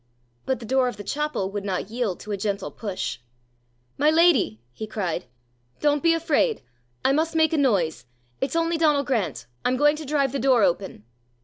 But 0.47 0.59
the 0.59 0.65
door 0.65 0.87
of 0.87 0.97
the 0.97 1.03
chapel 1.03 1.51
would 1.51 1.63
not 1.63 1.91
yield 1.91 2.19
to 2.21 2.31
a 2.31 2.35
gentle 2.35 2.71
push. 2.71 3.19
"My 3.99 4.09
lady," 4.09 4.59
he 4.73 4.87
cried, 4.87 5.25
"don't 5.79 6.01
be 6.01 6.15
afraid. 6.15 6.63
I 7.05 7.11
must 7.11 7.35
make 7.35 7.53
a 7.53 7.57
noise. 7.59 8.07
It's 8.39 8.55
only 8.55 8.79
Donal 8.79 9.03
Grant! 9.03 9.45
I'm 9.63 9.77
going 9.77 9.95
to 9.97 10.03
drive 10.05 10.31
the 10.31 10.39
door 10.39 10.63
open." 10.63 11.03